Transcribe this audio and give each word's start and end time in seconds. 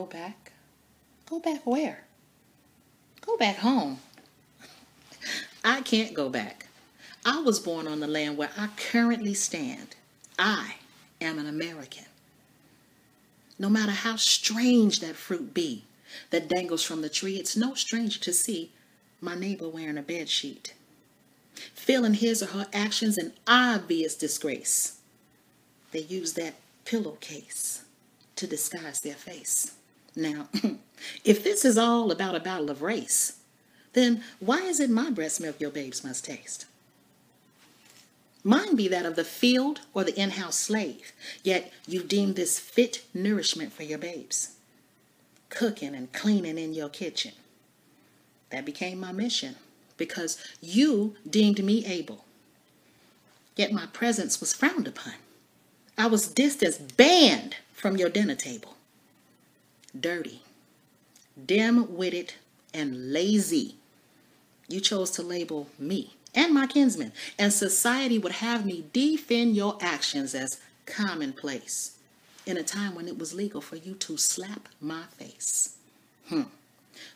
back 0.00 0.52
Go 1.32 1.38
back 1.38 1.66
where? 1.66 2.04
Go 3.22 3.38
back 3.38 3.56
home. 3.56 4.00
I 5.64 5.80
can't 5.80 6.12
go 6.12 6.28
back. 6.28 6.66
I 7.24 7.40
was 7.40 7.58
born 7.58 7.86
on 7.86 8.00
the 8.00 8.06
land 8.06 8.36
where 8.36 8.50
I 8.54 8.68
currently 8.76 9.32
stand. 9.32 9.96
I 10.38 10.74
am 11.22 11.38
an 11.38 11.46
American. 11.46 12.04
No 13.58 13.70
matter 13.70 13.92
how 13.92 14.16
strange 14.16 15.00
that 15.00 15.16
fruit 15.16 15.54
be 15.54 15.84
that 16.28 16.48
dangles 16.50 16.82
from 16.82 17.00
the 17.00 17.08
tree, 17.08 17.36
it's 17.36 17.56
no 17.56 17.72
stranger 17.72 18.20
to 18.20 18.32
see 18.34 18.72
my 19.22 19.34
neighbor 19.34 19.70
wearing 19.70 19.96
a 19.96 20.02
bed 20.02 20.28
sheet, 20.28 20.74
feeling 21.72 22.12
his 22.12 22.42
or 22.42 22.48
her 22.48 22.66
actions 22.74 23.16
an 23.16 23.32
obvious 23.46 24.14
disgrace. 24.14 24.98
They 25.92 26.00
use 26.00 26.34
that 26.34 26.56
pillowcase 26.84 27.84
to 28.36 28.46
disguise 28.46 29.00
their 29.00 29.14
face. 29.14 29.72
Now, 30.14 30.48
if 31.24 31.42
this 31.42 31.64
is 31.64 31.78
all 31.78 32.10
about 32.10 32.34
a 32.34 32.40
battle 32.40 32.70
of 32.70 32.82
race, 32.82 33.38
then 33.92 34.22
why 34.40 34.62
is 34.62 34.80
it 34.80 34.90
my 34.90 35.10
breast 35.10 35.40
milk 35.40 35.60
your 35.60 35.70
babes 35.70 36.04
must 36.04 36.24
taste? 36.24 36.66
Mine 38.44 38.74
be 38.74 38.88
that 38.88 39.06
of 39.06 39.14
the 39.14 39.24
field 39.24 39.80
or 39.94 40.02
the 40.02 40.18
in-house 40.18 40.58
slave, 40.58 41.12
yet 41.44 41.72
you 41.86 42.02
deem 42.02 42.34
this 42.34 42.58
fit 42.58 43.04
nourishment 43.14 43.72
for 43.72 43.84
your 43.84 43.98
babes. 43.98 44.56
Cooking 45.48 45.94
and 45.94 46.12
cleaning 46.12 46.58
in 46.58 46.74
your 46.74 46.88
kitchen. 46.88 47.32
That 48.50 48.64
became 48.64 48.98
my 48.98 49.12
mission 49.12 49.56
because 49.96 50.38
you 50.60 51.14
deemed 51.28 51.62
me 51.62 51.86
able. 51.86 52.24
Yet 53.54 53.72
my 53.72 53.86
presence 53.86 54.40
was 54.40 54.52
frowned 54.52 54.88
upon. 54.88 55.14
I 55.96 56.06
was 56.06 56.26
distance 56.26 56.78
banned 56.78 57.56
from 57.72 57.96
your 57.96 58.08
dinner 58.08 58.34
table. 58.34 58.76
Dirty, 59.98 60.42
dim-witted, 61.46 62.34
and 62.72 63.12
lazy. 63.12 63.76
You 64.68 64.80
chose 64.80 65.10
to 65.12 65.22
label 65.22 65.68
me 65.78 66.14
and 66.34 66.54
my 66.54 66.66
kinsmen, 66.66 67.12
and 67.38 67.52
society 67.52 68.18
would 68.18 68.32
have 68.32 68.64
me 68.64 68.84
defend 68.92 69.54
your 69.54 69.76
actions 69.80 70.34
as 70.34 70.60
commonplace 70.86 71.98
in 72.46 72.56
a 72.56 72.62
time 72.62 72.94
when 72.94 73.06
it 73.06 73.18
was 73.18 73.34
legal 73.34 73.60
for 73.60 73.76
you 73.76 73.94
to 73.94 74.16
slap 74.16 74.68
my 74.80 75.04
face. 75.18 75.76
Hmm. 76.28 76.42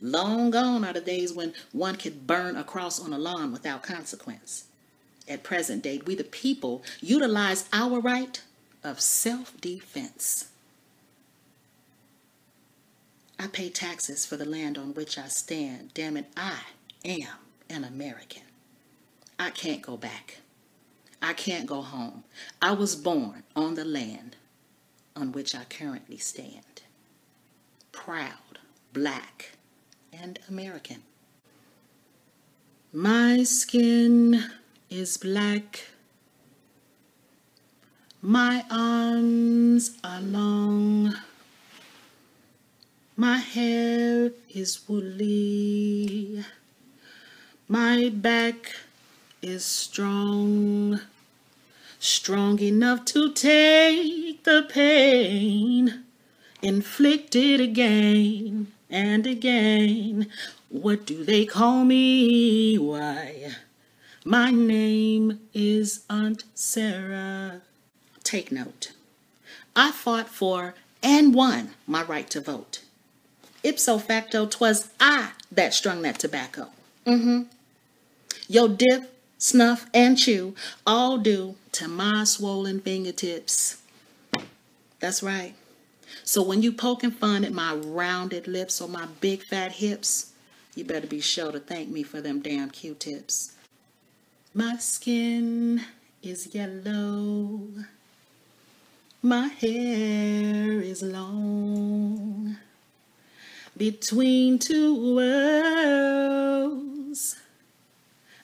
Long 0.00 0.50
gone 0.50 0.84
are 0.84 0.92
the 0.92 1.00
days 1.00 1.32
when 1.32 1.54
one 1.72 1.96
could 1.96 2.26
burn 2.26 2.56
a 2.56 2.64
cross 2.64 3.00
on 3.00 3.12
a 3.12 3.18
lawn 3.18 3.52
without 3.52 3.82
consequence. 3.82 4.64
At 5.28 5.42
present 5.42 5.82
date, 5.82 6.06
we 6.06 6.14
the 6.14 6.24
people 6.24 6.82
utilize 7.00 7.68
our 7.72 8.00
right 8.00 8.40
of 8.82 9.00
self-defense. 9.00 10.48
I 13.42 13.48
pay 13.48 13.70
taxes 13.70 14.24
for 14.24 14.36
the 14.36 14.44
land 14.44 14.78
on 14.78 14.94
which 14.94 15.18
I 15.18 15.26
stand. 15.26 15.90
Damn 15.94 16.16
it, 16.16 16.26
I 16.36 16.60
am 17.04 17.26
an 17.68 17.82
American. 17.82 18.44
I 19.36 19.50
can't 19.50 19.82
go 19.82 19.96
back. 19.96 20.42
I 21.20 21.32
can't 21.32 21.66
go 21.66 21.82
home. 21.82 22.22
I 22.60 22.70
was 22.70 22.94
born 22.94 23.42
on 23.56 23.74
the 23.74 23.84
land 23.84 24.36
on 25.16 25.32
which 25.32 25.56
I 25.56 25.64
currently 25.64 26.18
stand. 26.18 26.82
Proud, 27.90 28.60
black, 28.92 29.56
and 30.12 30.38
American. 30.48 31.02
My 32.92 33.42
skin 33.42 34.44
is 34.88 35.16
black. 35.16 35.88
My 38.20 38.64
arms 38.70 39.98
are 40.04 40.20
long. 40.20 41.16
My 43.22 43.38
hair 43.38 44.32
is 44.52 44.80
woolly. 44.88 46.44
My 47.68 48.08
back 48.08 48.74
is 49.40 49.64
strong, 49.64 50.98
strong 52.00 52.58
enough 52.58 53.04
to 53.14 53.32
take 53.32 54.42
the 54.42 54.66
pain 54.68 56.02
inflicted 56.62 57.60
again 57.60 58.72
and 58.90 59.24
again. 59.24 60.26
What 60.68 61.06
do 61.06 61.22
they 61.22 61.46
call 61.46 61.84
me? 61.84 62.76
Why, 62.76 63.52
my 64.24 64.50
name 64.50 65.38
is 65.54 66.02
Aunt 66.10 66.42
Sarah. 66.56 67.60
Take 68.24 68.50
note. 68.50 68.90
I 69.76 69.92
fought 69.92 70.28
for 70.28 70.74
and 71.04 71.32
won 71.32 71.74
my 71.86 72.02
right 72.02 72.28
to 72.30 72.40
vote. 72.40 72.80
Ipso 73.62 73.98
facto, 73.98 74.46
'twas 74.46 74.90
I 74.98 75.32
that 75.50 75.74
strung 75.74 76.02
that 76.02 76.18
tobacco. 76.18 76.68
Mm-hmm. 77.06 77.42
Your 78.48 78.68
dip 78.68 79.12
snuff, 79.42 79.86
and 79.92 80.16
chew, 80.16 80.54
all 80.86 81.18
due 81.18 81.56
to 81.72 81.88
my 81.88 82.22
swollen 82.22 82.80
fingertips. 82.80 83.82
That's 85.00 85.20
right. 85.20 85.54
So 86.22 86.42
when 86.42 86.62
you 86.62 86.70
poking 86.70 87.10
fun 87.10 87.44
at 87.44 87.52
my 87.52 87.74
rounded 87.74 88.46
lips 88.46 88.80
or 88.80 88.88
my 88.88 89.06
big 89.20 89.42
fat 89.42 89.72
hips, 89.72 90.32
you 90.76 90.84
better 90.84 91.08
be 91.08 91.20
sure 91.20 91.50
to 91.50 91.58
thank 91.58 91.88
me 91.88 92.04
for 92.04 92.20
them 92.20 92.40
damn 92.40 92.70
Q-tips. 92.70 93.54
My 94.54 94.76
skin 94.76 95.82
is 96.22 96.54
yellow. 96.54 97.66
My 99.22 99.48
hair 99.48 100.80
is 100.80 101.02
long. 101.02 102.58
Between 103.76 104.58
two 104.58 105.14
worlds. 105.16 106.82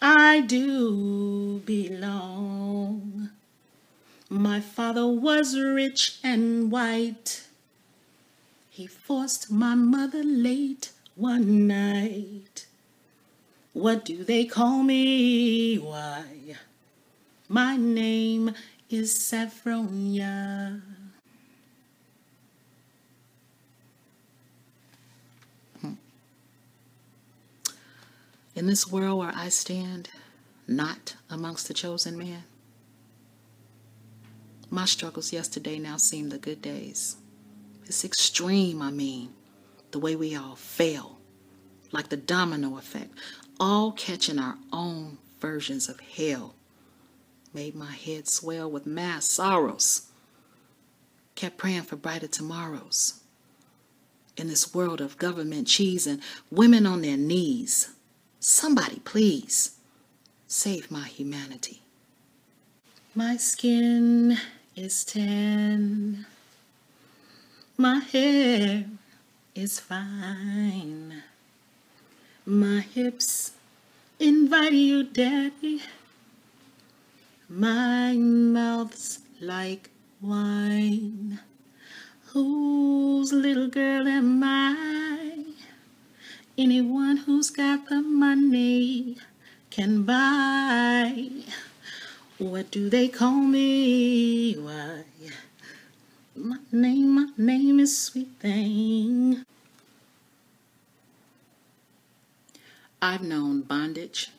I 0.00 0.40
do 0.40 1.60
belong. 1.60 3.30
My 4.28 4.60
father 4.60 5.06
was 5.06 5.56
rich 5.58 6.18
and 6.24 6.72
white. 6.72 7.46
He 8.70 8.86
forced 8.86 9.50
my 9.50 9.74
mother 9.76 10.24
late 10.24 10.90
one 11.14 11.66
night. 11.68 12.66
What 13.74 14.04
do 14.04 14.24
they 14.24 14.44
call 14.44 14.82
me? 14.82 15.76
Why, 15.76 16.56
my 17.48 17.76
name 17.76 18.54
is 18.90 19.14
Saffronia. 19.18 20.80
In 28.62 28.68
this 28.68 28.86
world 28.86 29.18
where 29.18 29.32
I 29.34 29.48
stand, 29.48 30.08
not 30.68 31.16
amongst 31.28 31.66
the 31.66 31.74
chosen 31.74 32.16
man, 32.16 32.44
my 34.70 34.84
struggles 34.84 35.32
yesterday 35.32 35.80
now 35.80 35.96
seem 35.96 36.28
the 36.28 36.38
good 36.38 36.62
days. 36.62 37.16
It's 37.86 38.04
extreme, 38.04 38.80
I 38.80 38.92
mean, 38.92 39.30
the 39.90 39.98
way 39.98 40.14
we 40.14 40.36
all 40.36 40.54
fail, 40.54 41.18
like 41.90 42.08
the 42.08 42.16
domino 42.16 42.78
effect, 42.78 43.10
all 43.58 43.90
catching 43.90 44.38
our 44.38 44.56
own 44.72 45.18
versions 45.40 45.88
of 45.88 45.98
hell. 45.98 46.54
Made 47.52 47.74
my 47.74 47.90
head 47.90 48.28
swell 48.28 48.70
with 48.70 48.86
mass 48.86 49.24
sorrows. 49.24 50.02
Kept 51.34 51.56
praying 51.56 51.82
for 51.82 51.96
brighter 51.96 52.28
tomorrows. 52.28 53.24
In 54.36 54.46
this 54.46 54.72
world 54.72 55.00
of 55.00 55.18
government 55.18 55.66
cheese 55.66 56.06
and 56.06 56.22
women 56.48 56.86
on 56.86 57.02
their 57.02 57.16
knees, 57.16 57.92
Somebody, 58.44 58.98
please, 59.04 59.76
save 60.48 60.90
my 60.90 61.04
humanity. 61.06 61.80
My 63.14 63.36
skin 63.36 64.36
is 64.74 65.04
tan. 65.04 66.26
My 67.76 68.00
hair 68.00 68.86
is 69.54 69.78
fine. 69.78 71.22
My 72.44 72.80
hips 72.80 73.52
invite 74.18 74.72
you, 74.72 75.04
Daddy. 75.04 75.80
My 77.48 78.14
mouth's 78.14 79.20
like 79.40 79.88
wine. 80.20 81.38
Whose 82.32 83.32
little 83.32 83.68
girl 83.68 84.08
am 84.08 84.42
I? 84.42 85.31
Anyone 86.58 87.16
who's 87.16 87.48
got 87.48 87.88
the 87.88 88.02
money 88.02 89.16
can 89.70 90.02
buy. 90.02 91.30
What 92.36 92.70
do 92.70 92.90
they 92.90 93.08
call 93.08 93.40
me? 93.40 94.52
Why? 94.54 95.04
My 96.36 96.58
name, 96.70 97.14
my 97.14 97.28
name 97.38 97.80
is 97.80 97.96
Sweet 97.96 98.28
Thing. 98.38 99.46
I've 103.00 103.22
known 103.22 103.62
bondage, 103.62 104.30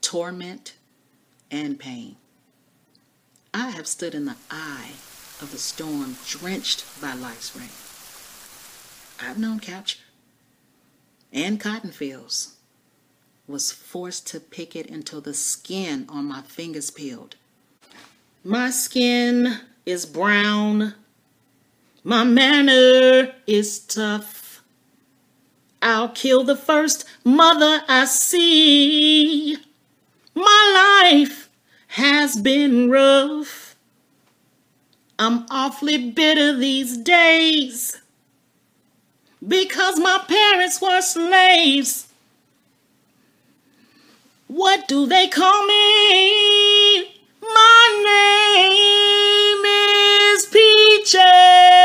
torment, 0.00 0.76
and 1.50 1.80
pain. 1.80 2.14
I 3.52 3.70
have 3.70 3.88
stood 3.88 4.14
in 4.14 4.26
the 4.26 4.36
eye 4.52 4.92
of 5.42 5.50
the 5.50 5.58
storm 5.58 6.16
drenched 6.28 6.84
by 7.00 7.14
life's 7.14 7.56
rain. 7.56 7.68
I've 9.28 9.38
known 9.38 9.58
capture 9.58 9.98
and 11.32 11.60
cotton 11.60 11.92
fields 11.92 12.56
was 13.46 13.72
forced 13.72 14.26
to 14.28 14.40
pick 14.40 14.76
it 14.76 14.88
until 14.90 15.20
the 15.20 15.34
skin 15.34 16.06
on 16.08 16.24
my 16.24 16.42
fingers 16.42 16.90
peeled. 16.90 17.36
My 18.44 18.70
skin 18.70 19.60
is 19.84 20.06
brown. 20.06 20.94
My 22.04 22.24
manner 22.24 23.34
is 23.46 23.80
tough. 23.80 24.62
I'll 25.82 26.10
kill 26.10 26.44
the 26.44 26.56
first 26.56 27.04
mother 27.24 27.82
I 27.88 28.04
see. 28.04 29.56
My 30.34 31.10
life 31.12 31.48
has 31.88 32.40
been 32.40 32.90
rough. 32.90 33.76
I'm 35.18 35.44
awfully 35.50 36.10
bitter 36.10 36.56
these 36.56 36.96
days 36.96 38.00
because 39.46 39.98
my 39.98 40.22
parents 40.28 40.80
were 40.80 41.00
slaves. 41.00 42.06
What 44.48 44.88
do 44.88 45.06
they 45.06 45.28
call 45.28 45.66
me? 45.66 47.04
My 47.42 47.86
name 48.54 49.64
is 50.34 50.46
Peaches. 50.46 51.79